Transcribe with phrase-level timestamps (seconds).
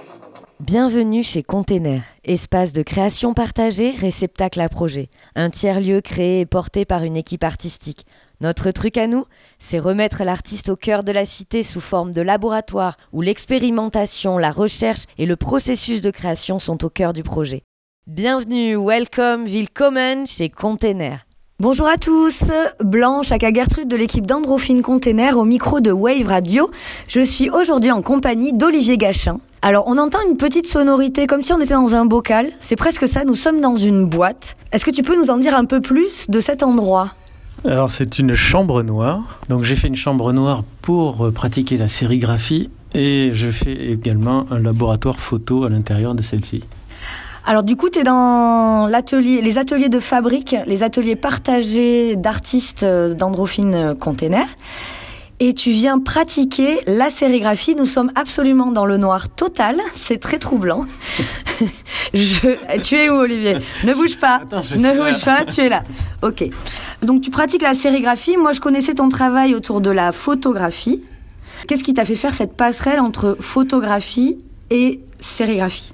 [0.60, 5.10] Bienvenue chez Container, espace de création partagée, réceptacle à projet.
[5.34, 8.06] Un tiers-lieu créé et porté par une équipe artistique.
[8.40, 9.26] Notre truc à nous,
[9.58, 14.50] c'est remettre l'artiste au cœur de la cité sous forme de laboratoire où l'expérimentation, la
[14.50, 17.64] recherche et le processus de création sont au cœur du projet.
[18.06, 21.25] Bienvenue, welcome, willkommen chez Container.
[21.58, 22.44] Bonjour à tous,
[22.84, 26.70] Blanche, aka Gertrude de l'équipe d'Androphine Container au micro de Wave Radio.
[27.08, 29.40] Je suis aujourd'hui en compagnie d'Olivier Gachin.
[29.62, 33.08] Alors on entend une petite sonorité comme si on était dans un bocal, c'est presque
[33.08, 34.58] ça, nous sommes dans une boîte.
[34.70, 37.14] Est-ce que tu peux nous en dire un peu plus de cet endroit?
[37.64, 39.40] Alors c'est une chambre noire.
[39.48, 44.44] Donc j'ai fait une chambre noire pour euh, pratiquer la sérigraphie et je fais également
[44.50, 46.64] un laboratoire photo à l'intérieur de celle-ci.
[47.48, 52.82] Alors du coup, tu es dans l'atelier, les ateliers de fabrique, les ateliers partagés d'artistes
[52.82, 54.48] euh, d'Androphine Container
[55.38, 57.76] et tu viens pratiquer la sérigraphie.
[57.76, 59.76] Nous sommes absolument dans le noir total.
[59.94, 60.86] C'est très troublant.
[62.14, 62.78] Je...
[62.80, 63.58] Tu es où, Olivier?
[63.84, 64.40] Ne bouge pas.
[64.50, 65.82] ne bouge pas, tu es là.
[66.22, 66.44] Ok.
[67.02, 68.36] Donc, tu pratiques la sérigraphie.
[68.36, 71.02] Moi, je connaissais ton travail autour de la photographie.
[71.68, 74.38] Qu'est-ce qui t'a fait faire cette passerelle entre photographie
[74.70, 75.92] et sérigraphie?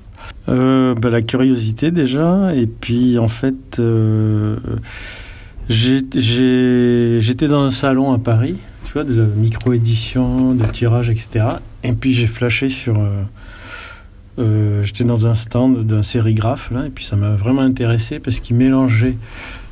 [0.49, 2.55] Euh, bah, La curiosité déjà.
[2.55, 4.57] Et puis, en fait, euh,
[5.69, 8.57] j'étais dans un salon à Paris
[9.01, 11.47] de micro-édition, de tirage, etc.
[11.83, 13.01] Et puis j'ai flashé sur.
[14.39, 18.41] Euh, j'étais dans un stand d'un sérigraphe, là, et puis ça m'a vraiment intéressé parce
[18.41, 19.17] qu'il mélangeait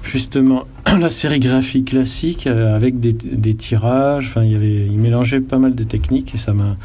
[0.02, 0.64] justement
[0.98, 4.26] la sérigraphie classique avec des, tirages.
[4.28, 6.76] Enfin, il, mélangeait pas mal de techniques et ça m'a,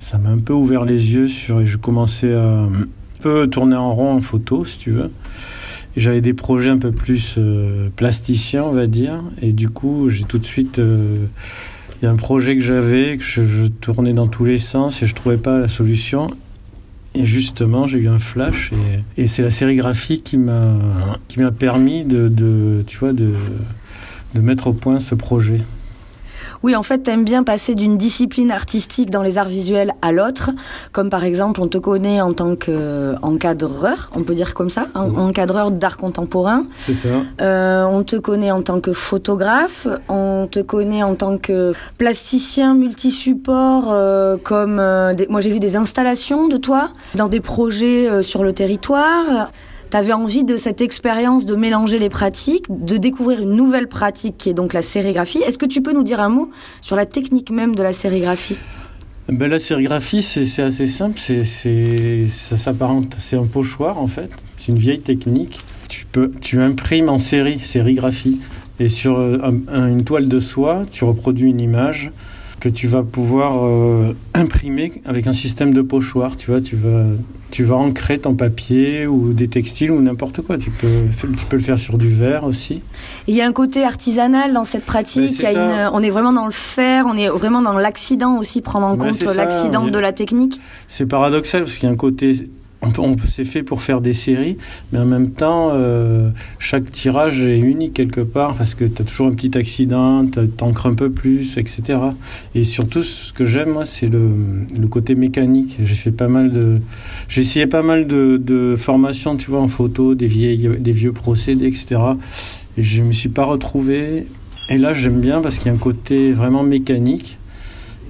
[0.00, 1.60] ça m'a un peu ouvert les yeux sur.
[1.60, 2.66] Et je commençais à
[3.24, 5.10] peu tourner en rond en photo, si tu veux.
[5.96, 7.38] J'avais des projets un peu plus
[7.96, 9.22] plasticiens, on va dire.
[9.40, 10.80] Et du coup, j'ai tout de suite
[12.04, 15.06] il y a un projet que j'avais, que je, tournais dans tous les sens et
[15.06, 16.30] je trouvais pas la solution.
[17.14, 18.72] Et justement, j'ai eu un flash
[19.16, 20.76] et, c'est la sérigraphie qui m'a
[21.28, 23.32] qui m'a permis de, de, tu vois de
[24.34, 25.60] de mettre au point ce projet.
[26.64, 30.50] Oui, en fait, t'aimes bien passer d'une discipline artistique dans les arts visuels à l'autre,
[30.92, 35.70] comme par exemple, on te connaît en tant qu'encadreur, on peut dire comme ça, encadreur
[35.70, 36.64] d'art contemporain.
[36.74, 37.10] C'est ça.
[37.42, 42.74] Euh, on te connaît en tant que photographe, on te connaît en tant que plasticien
[42.74, 48.42] multi-support, euh, comme euh, moi j'ai vu des installations de toi dans des projets sur
[48.42, 49.50] le territoire
[49.94, 54.36] tu avais envie de cette expérience de mélanger les pratiques, de découvrir une nouvelle pratique
[54.36, 55.38] qui est donc la sérigraphie.
[55.46, 56.50] Est-ce que tu peux nous dire un mot
[56.80, 58.56] sur la technique même de la sérigraphie?
[59.28, 64.72] Ben, La sérigraphie, c'est assez simple, c'est ça s'apparente, c'est un pochoir en fait, c'est
[64.72, 65.60] une vieille technique.
[65.88, 68.40] Tu, peux, tu imprimes en série, sérigraphie,
[68.80, 69.38] et sur euh,
[69.68, 72.10] une toile de soie, tu reproduis une image
[72.60, 76.36] que tu vas pouvoir euh, imprimer avec un système de pochoir.
[76.36, 77.04] Tu vois, tu vas,
[77.50, 80.58] tu vas ancrer ton papier ou des textiles ou n'importe quoi.
[80.58, 82.82] Tu peux, tu peux le faire sur du verre aussi.
[83.26, 85.42] Il y a un côté artisanal dans cette pratique.
[85.42, 88.96] Une, on est vraiment dans le faire, on est vraiment dans l'accident aussi, prendre en
[88.96, 90.60] compte l'accident de la technique.
[90.88, 92.48] C'est paradoxal parce qu'il y a un côté
[92.98, 94.56] on, c'est fait pour faire des séries,
[94.92, 99.04] mais en même temps, euh, chaque tirage est unique quelque part parce que tu as
[99.04, 101.98] toujours un petit accident, tu t'encres un peu plus, etc.
[102.54, 105.78] Et surtout, ce que j'aime, moi, c'est le, côté mécanique.
[105.82, 106.80] J'ai fait pas mal de,
[107.28, 111.12] j'ai essayé pas mal de, de, formations, tu vois, en photo, des vieilles, des vieux
[111.12, 112.00] procédés, etc.
[112.76, 114.26] Et je me suis pas retrouvé.
[114.70, 117.38] Et là, j'aime bien parce qu'il y a un côté vraiment mécanique.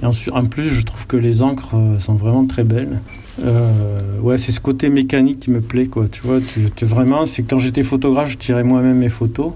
[0.02, 3.00] Et en plus, je trouve que les encres euh, sont vraiment très belles.
[3.42, 6.08] Euh, ouais, c'est ce côté mécanique qui me plaît, quoi.
[6.08, 9.52] Tu vois, tu, vraiment, c'est quand j'étais photographe, je tirais moi-même mes photos.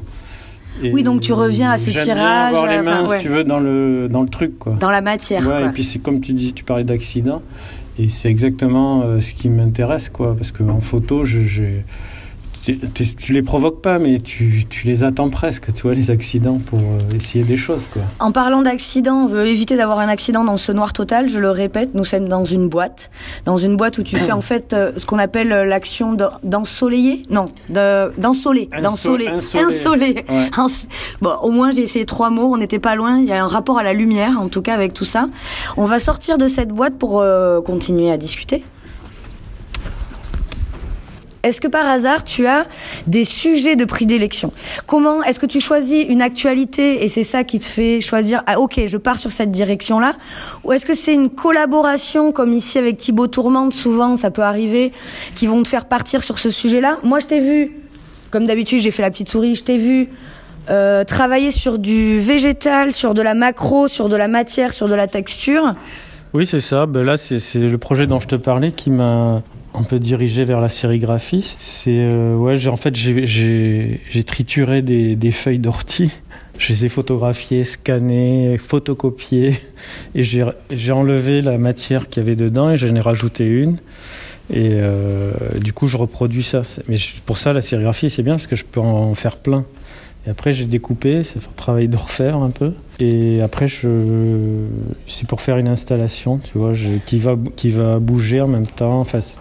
[0.83, 2.07] oui, donc tu reviens à ce tirage.
[2.07, 4.75] Bien avoir les mains, si tu veux, dans le, dans le truc, quoi.
[4.81, 5.47] Dans la matière.
[5.47, 7.43] Ouais, et puis c'est comme tu dis, tu parlais d'accident.
[7.99, 10.35] Et c'est exactement euh, ce qui m'intéresse, quoi.
[10.37, 11.85] Parce qu'en photo, j'ai
[12.75, 17.17] tu, les provoques pas, mais tu, les attends presque, tu vois, les accidents pour euh,
[17.17, 18.03] essayer des choses, quoi.
[18.19, 21.29] En parlant d'accidents, on veut éviter d'avoir un accident dans ce noir total.
[21.29, 23.11] Je le répète, nous sommes dans une boîte,
[23.45, 27.23] dans une boîte où tu fais en fait euh, ce qu'on appelle euh, l'action d'ensoleiller,
[27.31, 30.25] non, d'ensoler, d'ensoler, insoler.
[31.21, 33.19] Bon, au moins j'ai essayé trois mots, on n'était pas loin.
[33.19, 35.29] Il y a un rapport à la lumière, en tout cas, avec tout ça.
[35.77, 37.25] On va sortir de cette boîte pour
[37.65, 38.65] continuer à discuter.
[41.49, 42.67] Est-ce que par hasard tu as
[43.07, 44.53] des sujets de prédilection?
[44.87, 48.61] Comment est-ce que tu choisis une actualité et c'est ça qui te fait choisir ah
[48.61, 50.13] ok je pars sur cette direction là
[50.65, 54.93] ou est-ce que c'est une collaboration comme ici avec Thibaut Tourmente souvent ça peut arriver
[55.35, 57.73] qui vont te faire partir sur ce sujet là Moi je t'ai vu
[58.31, 60.11] comme d'habitude j'ai fait la petite souris je t'ai vu
[60.71, 64.95] euh, travailler sur du végétal, sur de la macro, sur de la matière, sur de
[64.95, 65.75] la texture.
[66.35, 66.85] Oui, c'est ça.
[66.85, 69.43] Ben là, c'est le projet dont je te parlais qui m'a
[69.75, 71.55] un peu dirigé vers la sérigraphie.
[71.59, 76.13] C'est euh, ouais, j'ai en fait j'ai- trituré des, feuilles d'ortie.
[76.59, 79.61] Je les ai photographiées, scannées, photocopiées,
[80.15, 83.79] et j'ai enlevé la matière qu'il y avait dedans et j'en ai rajouté une.
[84.51, 86.63] Et euh, du coup, je reproduis ça.
[86.89, 89.65] Mais pour ça, la sérigraphie, c'est bien parce que je peux en faire plein.
[90.27, 92.73] Et après, j'ai découpé, c'est un travail de refaire un peu.
[93.01, 96.73] Et après, c'est pour faire une installation, tu vois,
[97.07, 99.01] qui, va, qui va bouger en même temps.
[99.01, 99.39] Enfin, c'est-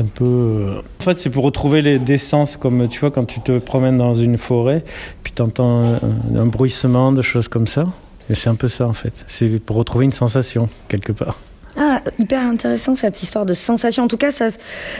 [0.00, 0.24] un peu.
[0.24, 3.58] euh, En fait, c'est pour retrouver les des sens, comme tu vois, quand tu te
[3.58, 4.84] promènes dans une forêt,
[5.24, 7.86] puis tu entends un, un bruissement, de choses comme ça.
[8.28, 9.24] Et c'est un peu ça, en fait.
[9.26, 11.38] C'est pour retrouver une sensation, quelque part.
[11.82, 14.04] Ah, hyper intéressant cette histoire de sensation.
[14.04, 14.48] En tout cas, ça,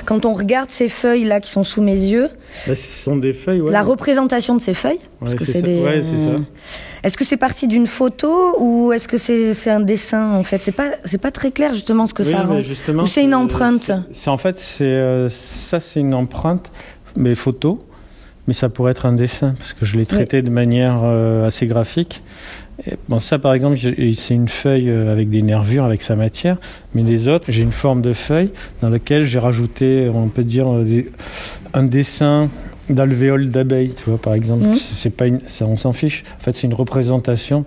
[0.07, 2.29] quand on regarde ces feuilles là qui sont sous mes yeux,
[2.67, 3.71] Là, ce sont des feuilles, ouais.
[3.71, 5.61] la représentation de ces feuilles, Ouais, c'est ça.
[5.61, 5.79] des.
[5.79, 6.31] Ouais, c'est ça.
[7.03, 10.63] Est-ce que c'est parti d'une photo ou est-ce que c'est un dessin en fait?
[10.63, 12.61] C'est pas c'est pas très clair justement ce que Oui, ça rend.
[12.61, 13.83] justement, Ou c'est une empreinte?
[13.83, 16.71] c'est- C'est en fait, c'est euh, ça, c'est une empreinte,
[17.15, 17.85] mais photo,
[18.47, 21.67] mais ça pourrait être un dessin parce que je l'ai traité de manière euh, assez
[21.67, 22.23] graphique.
[22.87, 26.57] Et, bon, ça, par exemple, c'est une feuille euh, avec des nervures, avec sa matière,
[26.95, 28.51] mais les autres, j'ai une forme de feuille
[28.81, 31.11] dans laquelle j'ai rajouté, on peut dire, euh, des-
[31.75, 32.49] un dessin
[32.89, 34.65] d'alvéole d'abeille, tu vois, par exemple.
[34.65, 34.75] Mhm.
[34.75, 36.25] C'est pas une, ça, on s'en fiche.
[36.41, 37.65] En fait, c'est une représentation,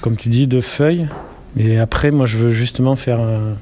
[0.00, 1.06] comme tu dis, de feuilles.
[1.56, 3.54] Et après, moi, je veux justement faire un-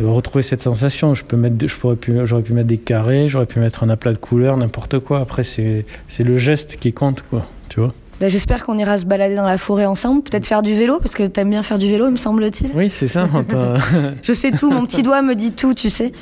[0.00, 1.14] retrouver cette sensation.
[1.14, 3.88] Je peux mettre, je pourrais pu, j'aurais pu mettre des carrés, j'aurais pu mettre un
[3.90, 5.20] aplat de couleurs, n'importe quoi.
[5.20, 7.46] Après, c'est, c'est le geste qui compte, quoi.
[7.68, 10.74] Tu vois Ben, J'espère qu'on ira se balader dans la forêt ensemble, peut-être faire du
[10.74, 12.70] vélo parce que t'aimes bien faire du vélo, il me semble-t-il.
[12.74, 13.28] Oui, c'est ça.
[14.22, 16.12] Je sais tout, mon petit doigt me dit tout, tu sais.